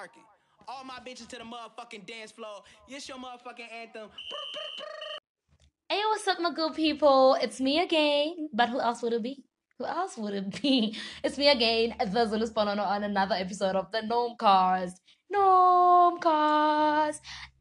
[0.00, 0.22] sparking.
[0.66, 2.62] All my bitches to the motherfucking dance floor.
[2.88, 4.08] It's your motherfucking anthem.
[5.90, 7.36] Hey, what's up, my good people?
[7.40, 8.48] It's me again.
[8.52, 9.44] But who else would it be?
[9.78, 10.96] Who else would it be?
[11.24, 15.02] It's me again, the Zulu Sponono, on another episode of the Gnome Cast.
[15.30, 17.12] Gnome ah,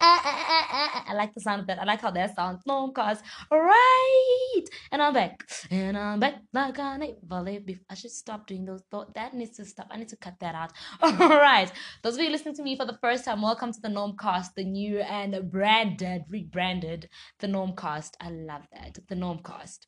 [0.02, 1.06] ah, ah.
[1.08, 1.80] I like the sound of that.
[1.80, 2.62] I like how that sounds.
[2.66, 3.24] Gnome Cast.
[3.52, 4.64] Right.
[4.92, 5.48] And I'm back.
[5.70, 7.86] And I'm back like I never lived before.
[7.90, 8.82] I should stop doing those.
[8.92, 9.88] Th- that needs to stop.
[9.92, 10.72] I need to cut that out.
[11.02, 11.72] All right.
[12.02, 14.56] Those of you listening to me for the first time, welcome to the Gnome Cast,
[14.56, 18.18] the new and branded, rebranded, the Gnome Cast.
[18.20, 18.98] I love that.
[19.08, 19.88] The Gnome Cast.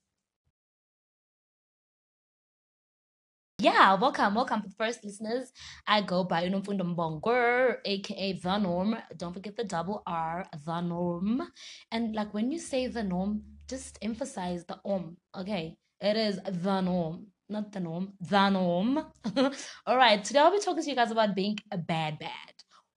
[3.62, 4.64] Yeah, welcome, welcome.
[4.76, 5.52] First listeners,
[5.86, 8.98] I go by Unomfundo Mbongo, aka The Norm.
[9.16, 11.44] Don't forget the double R, The Norm.
[11.92, 15.78] And like when you say The Norm, just emphasize the om, okay?
[16.00, 18.98] It is The Norm, not the norm, The Norm.
[19.86, 22.54] All right, today I'll be talking to you guys about being a bad bad.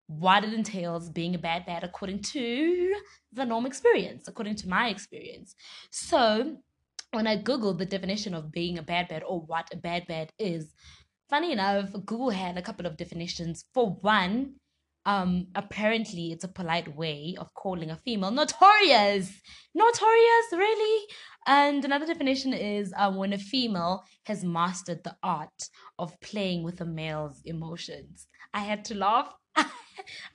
[0.06, 2.94] What it entails being a bad bad according to
[3.34, 5.54] the norm experience, according to my experience.
[5.90, 6.56] So,
[7.14, 10.30] when I Googled the definition of being a bad bad or what a bad bad
[10.38, 10.72] is,
[11.30, 13.64] funny enough, Google had a couple of definitions.
[13.72, 14.56] For one,
[15.06, 19.40] um, apparently it's a polite way of calling a female notorious.
[19.74, 21.06] Notorious, really?
[21.46, 25.68] And another definition is um, when a female has mastered the art
[25.98, 28.26] of playing with a male's emotions.
[28.54, 29.34] I had to laugh.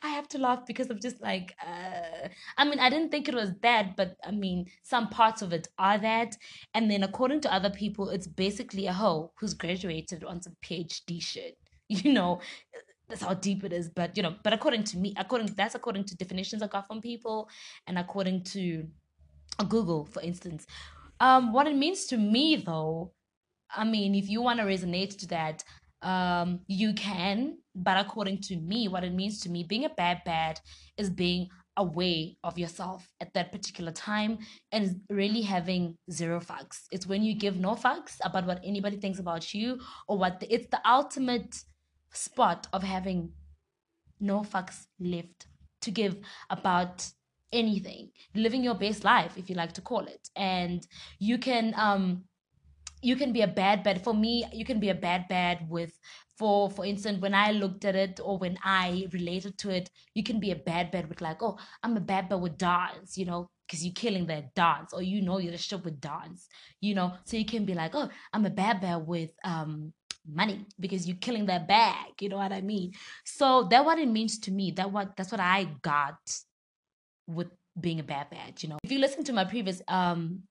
[0.02, 3.36] I have to laugh because I'm just like, uh, I mean, I didn't think it
[3.36, 6.36] was that, but I mean, some parts of it are that.
[6.74, 11.22] And then according to other people, it's basically a hoe who's graduated on some PhD
[11.22, 11.58] shit.
[11.92, 12.40] You know,
[13.08, 13.90] that's how deep it is.
[13.90, 17.02] But, you know, but according to me, according that's according to definitions I got from
[17.02, 17.50] people
[17.88, 18.88] and according to
[19.68, 20.68] Google, for instance.
[21.20, 23.12] Um, what it means to me though,
[23.76, 25.64] I mean, if you want to resonate to that,
[26.02, 27.58] um, you can.
[27.84, 30.60] But according to me, what it means to me, being a bad bad
[30.98, 34.38] is being away of yourself at that particular time
[34.72, 36.82] and really having zero fucks.
[36.92, 40.54] It's when you give no fucks about what anybody thinks about you or what the,
[40.54, 41.56] it's the ultimate
[42.12, 43.32] spot of having
[44.20, 45.48] no fucks left
[45.82, 46.18] to give
[46.50, 47.08] about
[47.52, 50.86] anything living your best life if you like to call it and
[51.18, 52.24] you can um
[53.02, 55.98] you can be a bad bad for me you can be a bad bad with
[56.38, 60.24] for for instance when i looked at it or when i related to it you
[60.24, 63.26] can be a bad bad with like oh i'm a bad bad with dance you
[63.26, 66.48] know because you're killing that dance or you know you're a shit with dance
[66.82, 67.14] you know?
[67.26, 69.94] So you can be like oh i'm a bad bad with um
[70.32, 72.92] money because you're killing that bag you know what i mean?
[73.26, 76.20] So that what it means to me that what that's what i got
[77.28, 77.48] with
[77.80, 78.78] being a bad bad you know?
[78.84, 80.44] If you listen to my previous um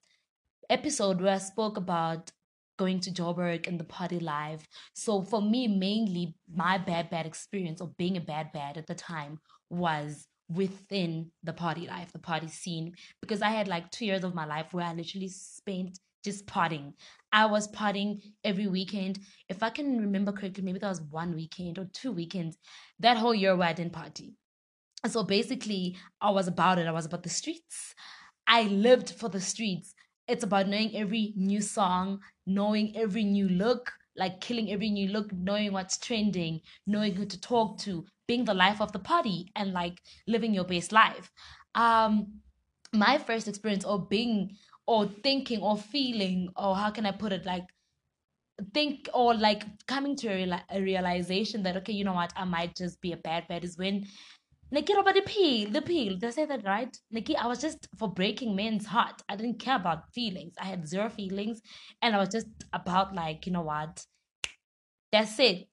[0.70, 2.30] episode where i spoke about
[2.78, 4.66] going to Joburg and the party life.
[4.94, 8.94] So for me, mainly my bad bad experience of being a bad bad at the
[8.94, 14.24] time was within the party life, the party scene, because I had like two years
[14.24, 16.94] of my life where I literally spent just partying.
[17.32, 19.18] I was partying every weekend.
[19.48, 22.56] If I can remember correctly, maybe that was one weekend or two weekends
[23.00, 24.34] that whole year where I didn't party.
[25.06, 26.86] So basically, I was about it.
[26.86, 27.94] I was about the streets.
[28.46, 29.94] I lived for the streets
[30.28, 35.32] it's about knowing every new song, knowing every new look, like killing every new look,
[35.32, 39.72] knowing what's trending, knowing who to talk to, being the life of the party and
[39.72, 41.30] like living your best life.
[41.74, 42.40] Um
[42.92, 44.56] my first experience or being
[44.86, 47.64] or thinking or feeling or how can I put it like
[48.74, 52.44] think or like coming to a, reali- a realization that okay you know what I
[52.44, 54.06] might just be a bad bad is when
[54.70, 56.14] Nikki about the peel, the peel.
[56.16, 56.94] Did I say that right?
[57.10, 59.22] Nikki, I was just for breaking men's heart.
[59.28, 60.54] I didn't care about feelings.
[60.60, 61.60] I had zero feelings.
[62.02, 64.04] And I was just about like, you know what?
[65.10, 65.68] That's it.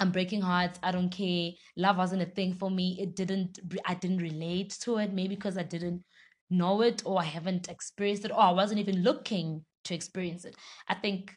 [0.00, 0.78] I'm breaking hearts.
[0.82, 1.52] I don't care.
[1.76, 2.98] Love wasn't a thing for me.
[3.00, 5.12] It didn't I didn't relate to it.
[5.12, 6.04] Maybe because I didn't
[6.50, 10.56] know it or I haven't experienced it or I wasn't even looking to experience it.
[10.88, 11.34] I think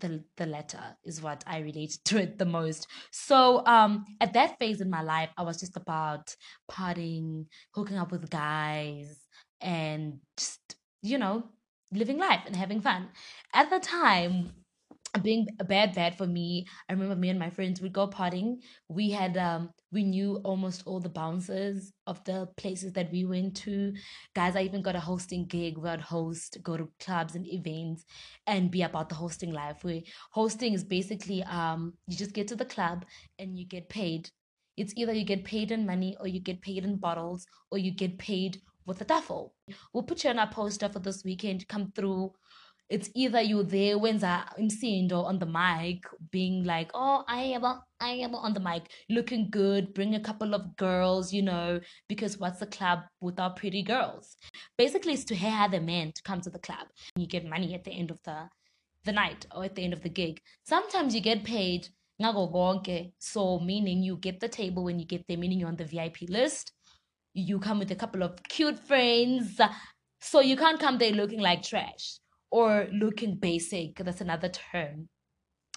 [0.00, 2.86] the the letter is what I related to it the most.
[3.10, 6.34] So um at that phase in my life I was just about
[6.70, 9.24] partying, hooking up with guys
[9.60, 10.60] and just
[11.02, 11.44] you know
[11.92, 13.08] living life and having fun.
[13.54, 14.52] At the time
[15.22, 18.56] being a bad bad for me i remember me and my friends would go partying
[18.88, 23.56] we had um we knew almost all the bouncers of the places that we went
[23.56, 23.92] to.
[24.34, 25.78] Guys i even got a hosting gig.
[25.78, 28.04] Where i'd host go to clubs and events
[28.46, 30.00] and be about the hosting life where
[30.30, 33.04] hosting is basically um you just get to the club
[33.38, 34.30] and you get paid.
[34.76, 37.92] It's either you get paid in money or you get paid in bottles or you
[37.92, 39.54] get paid with a duffel.
[39.92, 41.66] We'll put you on our poster for this weekend.
[41.68, 42.32] Come through
[42.88, 47.24] it's either you're there when I am seeing imsindo on the mic being like oh
[47.26, 47.64] i am
[48.00, 48.90] i am on the mic.
[49.08, 49.92] Looking good.
[49.94, 54.36] Bring a couple of girls you know because what's the club without pretty girls?
[54.78, 56.86] Basically it's to hire the men to come to the club.
[57.16, 58.48] You get money at the end of the
[59.04, 60.40] the night or at the end of the gig.
[60.64, 61.88] Sometimes you get paid
[63.18, 66.16] so meaning you get the table when you get there meaning you're on the vip
[66.28, 66.72] list.
[67.34, 69.60] You come with a couple of cute friends.
[70.20, 72.18] So you can't come there looking like trash
[72.50, 73.96] or looking basic.
[73.96, 75.08] That's another term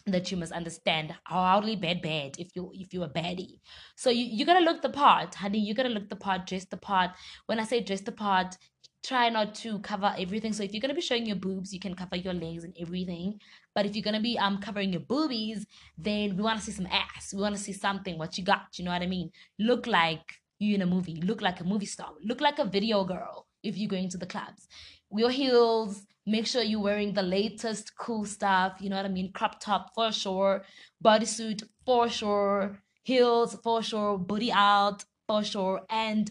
[0.05, 1.13] that you must understand.
[1.25, 3.59] Hardly bad bad if you if you're a baddie.
[3.95, 5.59] So you, you gotta look the part, honey.
[5.59, 7.11] You gotta look the part, dress the part.
[7.45, 8.55] When I say dress the part,
[9.03, 10.53] try not to cover everything.
[10.53, 13.39] So if you're gonna be showing your boobs, you can cover your legs and everything.
[13.75, 15.65] But if you're gonna be um covering your boobies,
[15.97, 17.33] then we wanna see some ass.
[17.33, 19.31] We wanna see something, what you got, you know what I mean?
[19.57, 20.21] Look like
[20.59, 23.77] you in a movie, look like a movie star, look like a video girl if
[23.77, 24.67] you're going to the clubs.
[25.11, 29.31] Your heels, make sure you're wearing the latest cool stuff, you know what I mean?
[29.33, 30.63] Crop top for sure,
[31.03, 36.29] bodysuit for sure, heels for sure, booty out for sure, and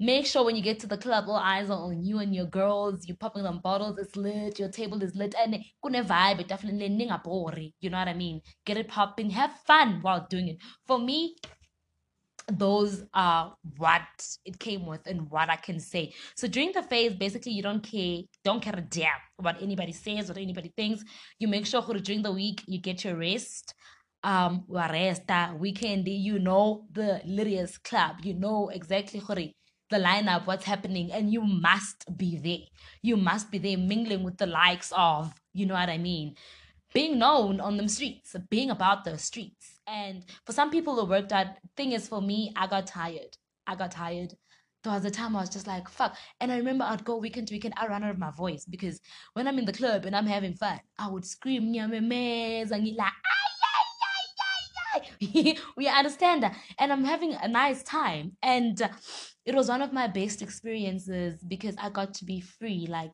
[0.00, 2.46] make sure when you get to the club, all eyes are on you and your
[2.46, 3.06] girls.
[3.06, 7.74] You're popping them bottles, it's lit, your table is lit, and kuna vibe, definitely.
[7.80, 8.40] You know what I mean?
[8.64, 10.58] Get it popping, have fun while doing it.
[10.86, 11.36] For me,
[12.50, 14.02] those are what
[14.44, 16.14] it came with and what I can say.
[16.34, 20.28] So during the phase, basically you don't care, don't care a damn what anybody says,
[20.28, 21.04] what anybody thinks.
[21.38, 23.74] You make sure during the week you get your rest.
[24.24, 29.20] Um resta weekend, you know the Lyria's club, you know exactly
[29.90, 32.66] the lineup, what's happening, and you must be there.
[33.02, 36.34] You must be there mingling with the likes of, you know what I mean,
[36.92, 41.32] being known on the streets, being about the streets and for some people, the worked
[41.32, 41.46] out.
[41.76, 43.36] Thing is, for me, I got tired.
[43.66, 44.34] I got tired.
[44.84, 46.16] There was a time I was just like, fuck.
[46.40, 49.00] And I remember I'd go weekend to weekend, I run out of my voice because
[49.32, 52.70] when I'm in the club and I'm having fun, I would scream, me me mez
[52.70, 53.12] and like,
[55.76, 56.56] we understand that.
[56.78, 58.36] And I'm having a nice time.
[58.42, 58.80] And
[59.44, 62.86] it was one of my best experiences because I got to be free.
[62.88, 63.12] Like,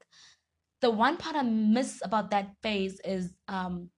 [0.80, 3.88] the one part I miss about that phase is um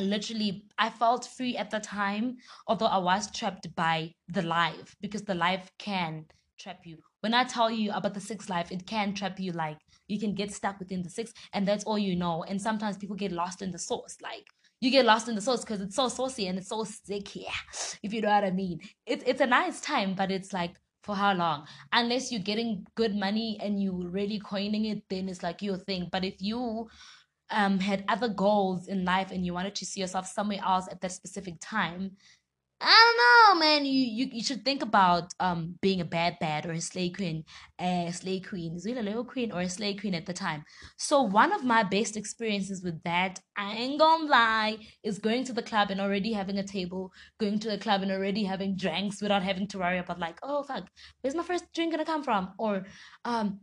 [0.00, 5.22] literally i felt free at the time although i was trapped by the life because
[5.22, 6.24] the life can
[6.58, 6.98] trap you.
[7.20, 9.78] When i tell you about the six life it can trap you like
[10.08, 12.44] you can get stuck within the six and that's all you know.
[12.44, 14.44] And sometimes people get lost in the sauce like
[14.80, 17.46] you get lost in the sauce because it's so saucy and it's so sticky
[18.02, 18.80] if you know what i mean.
[19.06, 21.66] It's, it's a nice time but it's like for how long?
[21.92, 26.08] Unless you're getting good money and you're really coining it then it's like your thing.
[26.10, 26.88] But if you
[27.50, 31.00] um, had other goals in life and you wanted to see yourself somewhere else at
[31.00, 32.12] that specific time,
[32.78, 33.14] I
[33.48, 33.86] don't know, man.
[33.86, 37.44] You you, you should think about um being a bad bad or a slay queen,
[37.80, 40.62] a slay queen, is it a little queen or a slay queen at the time?
[40.98, 45.54] So one of my best experiences with that, I ain't gonna lie, is going to
[45.54, 49.22] the club and already having a table, going to the club and already having drinks
[49.22, 50.84] without having to worry about like, oh fuck,
[51.22, 52.52] where's my first drink gonna come from?
[52.58, 52.84] Or
[53.24, 53.60] um,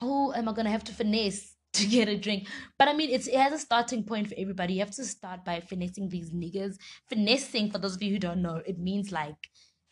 [0.00, 2.48] who am I gonna have to finesse to get a drink.
[2.78, 4.74] But I mean, it's, it has a starting point for everybody.
[4.74, 6.76] You have to start by finessing these niggas.
[7.08, 9.36] Finessing, for those of you who don't know, it means like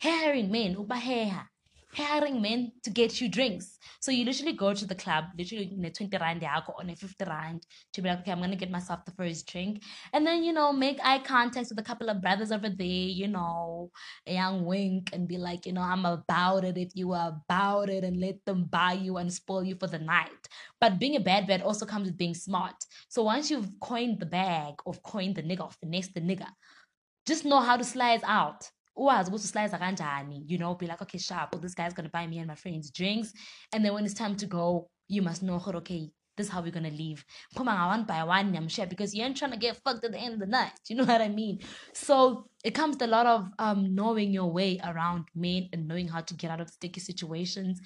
[0.01, 1.47] hiring men, ubaheha
[1.93, 3.77] hiring men to get you drinks.
[3.99, 7.25] So you literally go to the club, literally in a 20 rand or a 50
[7.25, 9.83] rand to be like, okay, I'm gonna get myself the first drink.
[10.13, 13.27] And then, you know, make eye contact with a couple of brothers over there, you
[13.27, 13.91] know,
[14.25, 17.89] a young wink and be like, you know, I'm about it if you are about
[17.89, 20.47] it and let them buy you and spoil you for the night.
[20.79, 22.75] But being a bad bad also comes with being smart.
[23.09, 26.47] So once you've coined the bag or coined the nigga or finesse the nigga,
[27.27, 31.19] just know how to slide out uwazi ukuthi slicer kanjani you know be like okay
[31.19, 33.33] sharp well, this guy's gonna buy me and my friends drinks.
[33.73, 36.71] And then when it's time to go you must know okay this is how we're
[36.71, 37.25] gonna leave.
[37.55, 40.17] Puma one by one I'm sure because you ain't trying to get fucked at the
[40.17, 41.59] end of the night you know what I mean?
[41.93, 46.07] So it comes to a lot of um knowing your way around men and knowing
[46.07, 47.81] how to get out of sticky situations.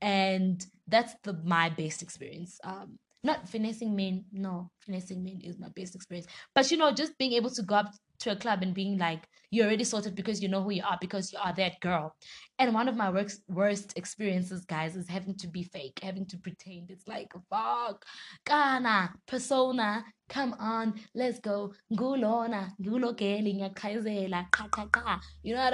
[0.00, 2.60] And that's the my best experience.
[2.64, 6.28] Um not finessing men no finessing men is my best experience.
[6.54, 9.28] But you know just being able to go up to a club and being like
[9.50, 12.14] you're already sorted because you know who you are because you are that girl.
[12.58, 16.36] And one of my worst worst experiences guys is having to be fake having to
[16.36, 16.90] pretend.
[16.90, 18.04] It's like fuck.
[18.44, 21.72] Kana persona come on let's go.
[21.88, 22.52] You know what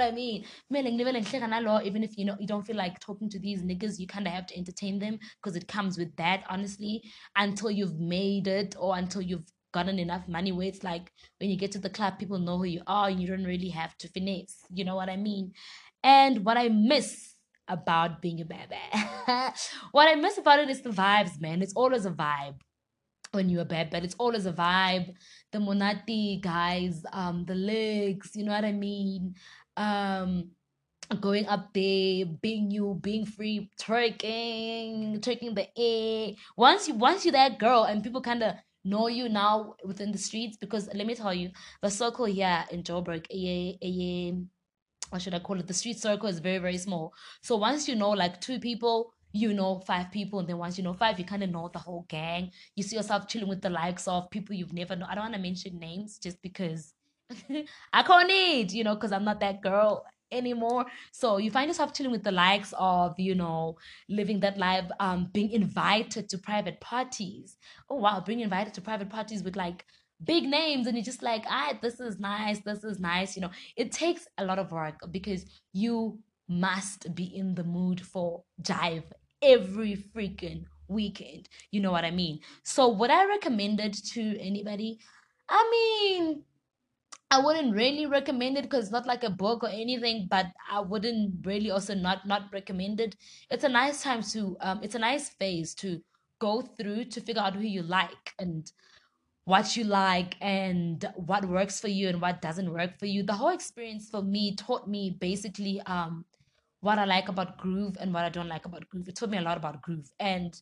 [0.01, 0.45] i mean?
[0.71, 4.33] Even if you know you don't feel like talking to these niggas you kind of
[4.33, 7.03] have to entertain them because it comes with that honestly.
[7.35, 11.57] Until you've made it or until you've gotten enough money where it's like when you
[11.57, 14.09] get to the club, people know who you are and you don't really have to
[14.09, 14.57] finesse.
[14.69, 15.53] You know what I mean?
[16.03, 17.33] And what I miss
[17.67, 18.69] about being a bad
[19.91, 21.61] what I miss about it is the vibes, man.
[21.61, 22.59] It's always a vibe.
[23.31, 24.03] when you're a bad bad.
[24.05, 25.07] It's always a vibe.
[25.51, 29.35] The monati guys, um, the legs, you know what I mean?
[29.77, 30.51] Um
[31.21, 36.35] going up there, being you, being free, twerking, twerking the air.
[36.57, 40.57] Once you once you're that girl and people kinda know you now within the streets,
[40.57, 41.51] because let me tell you,
[41.81, 44.37] the circle here in Joburg, a, a,
[45.09, 45.67] what should I call it?
[45.67, 47.13] The street circle is very, very small.
[47.41, 50.83] So once you know like two people, you know five people, and then once you
[50.83, 52.51] know five, you kind of know the whole gang.
[52.75, 55.09] You see yourself chilling with the likes of people you've never known.
[55.09, 56.93] I don't want to mention names just because
[57.93, 60.85] I can't need, you know, because I'm not that girl anymore.
[61.11, 63.77] So you find yourself chilling with the likes of, you know,
[64.09, 67.57] living that life, um, being invited to private parties.
[67.89, 69.85] Oh wow, being invited to private parties with like
[70.23, 73.51] big names and you're just like ah this is nice this is nice you know
[73.75, 76.17] it takes a lot of work because you
[76.47, 79.03] must be in the mood for jive
[79.41, 84.99] every freaking weekend you know what i mean so would i recommend it to anybody
[85.49, 86.43] i mean
[87.31, 90.79] I wouldn't really recommend it because it's not like a book or anything, but I
[90.79, 93.15] wouldn't really also not not recommend it.
[93.49, 96.01] It's a nice time to um it's a nice phase to
[96.39, 98.71] go through to figure out who you like and
[99.45, 103.23] what you like and what works for you and what doesn't work for you.
[103.23, 106.25] The whole experience for me taught me basically um
[106.81, 109.07] what I like about groove and what I don't like about groove.
[109.09, 110.59] It taught me a lot about groove and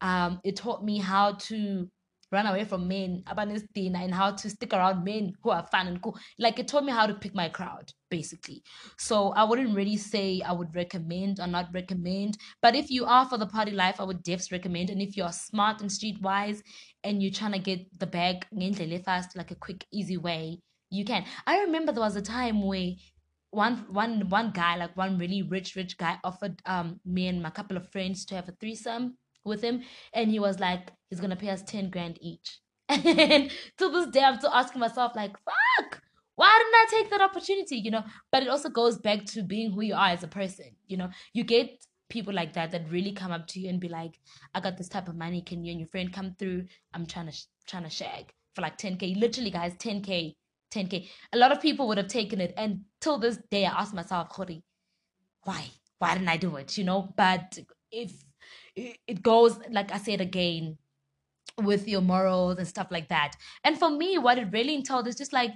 [0.00, 1.90] um it taught me how to
[2.34, 6.02] run away from men abanesidina and how to stick around men who are fun and
[6.02, 6.18] cool.
[6.38, 8.62] Like it taught me how to pick my crowd basically.
[8.98, 13.26] So i wouldn't really say i would recommend or not recommend but if you are
[13.28, 14.90] for the party life i would defs recommend.
[14.90, 16.62] And if you're smart and streetwise
[17.02, 18.46] and you're trying to get the bag
[19.04, 20.58] fast like a quick easy way
[20.90, 21.24] you can.
[21.46, 22.92] I remember there was a time where
[23.50, 27.50] one one one guy like one really rich rich guy offered um me and my
[27.50, 29.82] couple of friends to have a threesome with him
[30.12, 32.60] and he was like he's gonna pay us 10 grand each.
[32.88, 36.02] And to this day i'm still asking myself like fuck
[36.36, 38.04] why didn't i take that opportunity you know?
[38.32, 41.10] But it also goes back to being who you are as a person you know?
[41.32, 44.18] You get people like that that really come up to you and be like
[44.54, 45.40] i got this type of money.
[45.42, 46.66] Can you and your friend come through?
[46.92, 50.34] I'm trying to sh- trying to shag for like 10k literally guys 10k
[50.72, 53.94] 10k a lot of people would have taken it and till this day i ask
[53.94, 54.62] myself Khori,
[55.44, 55.66] why?
[55.98, 56.76] Why didn't i do it?
[56.76, 57.12] You know?
[57.16, 57.58] But
[57.90, 58.12] if
[58.76, 60.76] it goes like i said again
[61.58, 63.34] with your morals and stuff like that.
[63.62, 65.54] And for me what it really entailed is just like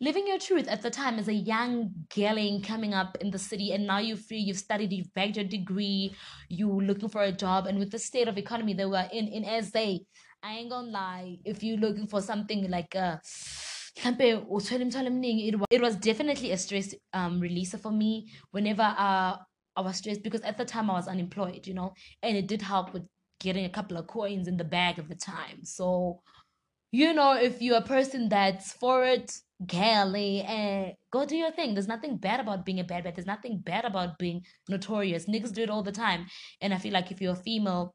[0.00, 3.72] living your truth at the time as a young girling coming up in the city
[3.72, 6.14] and now you're free you've studied you've bagged your degree
[6.48, 9.62] you're looking for a job and with the state of economy that we're in in
[9.62, 13.16] sa i ain't gonna lie if you're looking for something like uh
[13.96, 18.28] it was, it was definitely a stress um releaser for me.
[18.50, 19.36] Whenever uh
[19.76, 22.62] I was stressed because at the time I was unemployed, you know, and it did
[22.62, 23.02] help with
[23.40, 25.64] getting a couple of coins in the bag at the time.
[25.64, 26.20] So,
[26.92, 29.32] you know, if you're a person that's for it,
[29.66, 31.74] galley, and go do your thing.
[31.74, 33.16] There's nothing bad about being a bad bad.
[33.16, 35.26] There's nothing bad about being notorious.
[35.26, 36.26] Niggas do it all the time.
[36.60, 37.94] And I feel like if you're a female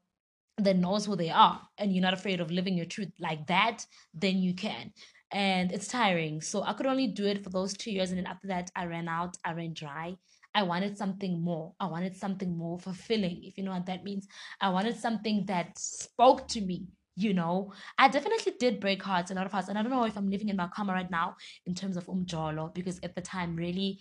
[0.58, 3.84] that knows who they are and you're not afraid of living your truth like that,
[4.14, 4.92] then you can.
[5.32, 6.40] And it's tiring.
[6.40, 8.10] So I could only do it for those two years.
[8.10, 10.16] And then after that, I ran out, I ran dry.
[10.54, 11.74] I wanted something more.
[11.80, 14.26] I wanted something more fulfilling, if you know what that means.
[14.60, 17.72] I wanted something that spoke to me, you know.
[17.98, 19.68] I definitely did break hearts, a lot of hearts.
[19.68, 22.06] And I don't know if I'm living in my karma right now in terms of
[22.06, 24.00] umjolo, because at the time, really,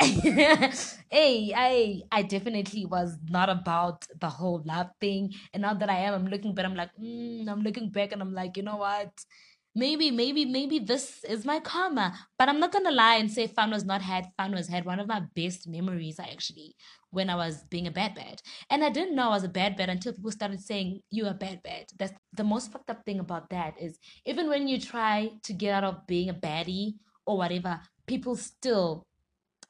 [0.00, 5.32] hey, I I definitely was not about the whole love thing.
[5.52, 8.22] And now that I am, I'm looking but I'm like, mm, I'm looking back and
[8.22, 9.12] I'm like, you know what?
[9.80, 12.06] Maybe, maybe, maybe this is my karma.
[12.38, 14.26] But I'm not gonna lie and say fun was not had.
[14.36, 14.84] Fun was had.
[14.84, 16.76] One of my best memories actually
[17.10, 18.42] when I was being a bad bad.
[18.68, 21.34] And I didn't know I was a bad bad until people started saying you are
[21.46, 21.86] bad bad.
[21.98, 25.74] That's the most fucked up thing about that is even when you try to get
[25.74, 26.94] out of being a baddie
[27.26, 29.06] or whatever, people still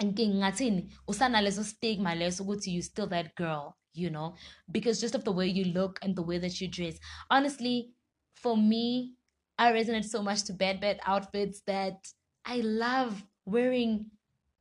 [0.03, 4.35] ngathini usanaleso stigma leso ukuthi you still that girl you know
[4.73, 6.99] because just of the way you look and the way that you dress
[7.29, 7.93] honestly
[8.35, 9.15] for me
[9.61, 11.99] I resonate so much to bad bad outfits that
[12.47, 14.07] I love wearing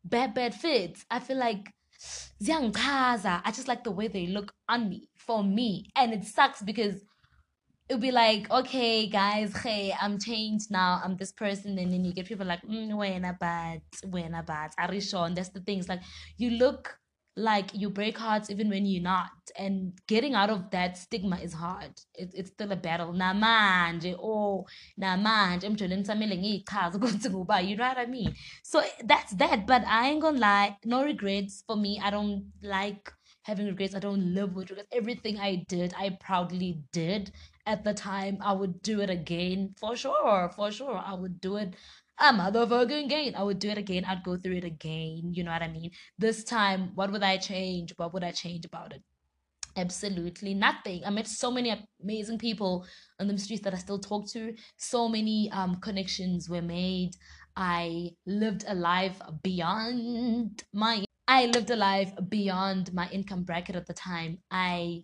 [0.03, 1.05] bad bad fits.
[1.09, 1.71] I feel like
[2.43, 3.41] ziyangichaza.
[3.45, 7.01] I just like the way they look on me for me, and it sucks because
[7.87, 11.01] it'll be like, okay, guys, hey, I'm changed now.
[11.01, 14.43] I'm this person, and then you get people like, mm, when a bad, when a
[14.43, 15.33] bad, Arishon.
[15.33, 16.01] That's the things like
[16.37, 16.99] you look
[17.39, 21.53] like you break hearts even when you're not and getting out of that stigma is
[21.53, 24.65] hard it, it's still a battle namanje oh
[24.97, 28.81] namanje emjoleni samele ngiyichaze ukuthi nguba you know what i mean so
[29.11, 33.67] that's that but i ain't gonna lie no regrets for me i don't like having
[33.67, 33.95] regrets.
[33.95, 34.89] I don't live with regrets.
[34.91, 37.31] Everything I did, I proudly did
[37.65, 38.37] at the time.
[38.41, 40.51] I would do it again for sure.
[40.55, 41.01] For sure.
[41.03, 41.73] I would do it
[42.19, 43.35] a motherfucking again.
[43.35, 44.05] I would do it again.
[44.05, 45.31] I'd go through it again.
[45.33, 45.91] You know what I mean?
[46.17, 47.93] This time, what would I change?
[47.97, 49.03] What would I change about it?
[49.75, 51.03] Absolutely nothing.
[51.05, 52.85] I met so many amazing people
[53.19, 54.53] on the streets that I still talk to.
[54.77, 57.11] So many um, connections were made.
[57.55, 63.85] I lived a life beyond my I lived a life beyond my income bracket at
[63.85, 64.39] the time.
[64.49, 65.03] I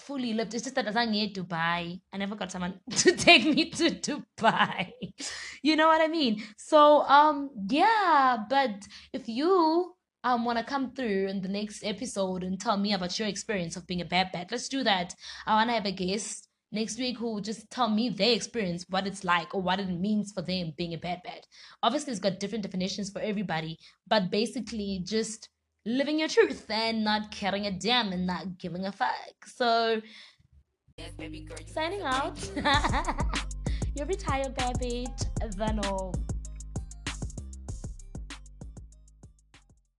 [0.00, 0.54] fully lived.
[0.54, 4.90] It's just that I near Dubai, I never got someone to take me to Dubai.
[5.62, 6.42] you know what I mean?
[6.56, 12.42] So um yeah, but if you um want to come through in the next episode
[12.42, 15.14] and tell me about your experience of being a bad bat, let's do that.
[15.46, 18.86] I want to have a guest next week who will just tell me their experience,
[18.88, 21.46] what it's like or what it means for them being a bad bat.
[21.82, 25.48] Obviously, it's got different definitions for everybody, but basically just
[25.86, 29.46] living your truth and not caring a damn and not giving a fuck.
[29.46, 30.00] So,
[30.96, 32.38] yes, baby girl, signing out.
[33.96, 35.06] You're retired, baby.
[35.40, 36.29] The